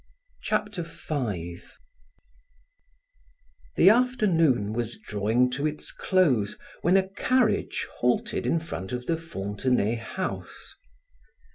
Chapter 0.41 0.83
5 0.83 1.77
The 3.75 3.89
afternoon 3.91 4.73
was 4.73 4.97
drawing 4.97 5.51
to 5.51 5.67
its 5.67 5.91
close 5.91 6.57
when 6.81 6.97
a 6.97 7.07
carriage 7.07 7.85
halted 7.99 8.47
in 8.47 8.59
front 8.59 8.93
of 8.93 9.05
the 9.05 9.15
Fontenay 9.17 9.97
house. 9.97 10.73